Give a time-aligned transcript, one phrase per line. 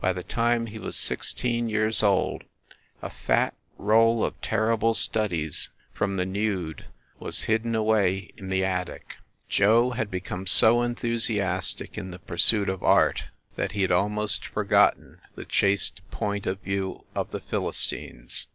[0.00, 2.44] By the time he was sixteen years old,
[3.02, 6.86] a fat roll of ter rible studies from the nude
[7.18, 9.16] was hidden away in the PROLOGUE 9 attic.
[9.50, 13.24] Joe had become so enthusiastic in the pursuit of art
[13.56, 18.46] that he had almost forgotten the chaste point of view of the Philistines.